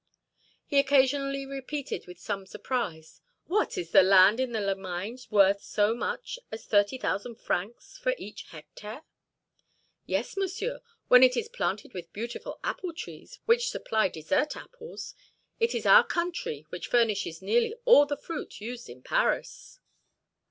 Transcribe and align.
He 0.65 0.79
occasionally 0.79 1.45
repeated 1.45 2.07
with 2.07 2.17
some 2.19 2.47
surprise: 2.47 3.21
"What! 3.45 3.77
is 3.77 3.91
the 3.91 4.01
land 4.01 4.39
in 4.39 4.51
the 4.51 4.57
Limagne 4.59 5.19
worth 5.29 5.61
so 5.61 5.93
much 5.93 6.39
as 6.51 6.65
thirty 6.65 6.97
thousand 6.97 7.35
francs 7.35 7.99
for 7.99 8.15
each 8.17 8.45
hectare?" 8.49 9.03
"Yes, 10.07 10.35
Monsieur, 10.35 10.81
when 11.07 11.21
it 11.21 11.37
is 11.37 11.49
planted 11.49 11.93
with 11.93 12.11
beautiful 12.13 12.59
apple 12.63 12.93
trees, 12.95 13.37
which 13.45 13.69
supply 13.69 14.07
dessert 14.07 14.55
apples. 14.57 15.13
It 15.59 15.75
is 15.75 15.85
our 15.85 16.03
country 16.03 16.65
which 16.69 16.87
furnishes 16.87 17.43
nearly 17.43 17.75
all 17.85 18.07
the 18.07 18.17
fruit 18.17 18.59
used 18.59 18.89
in 18.89 19.03
Paris." 19.03 19.81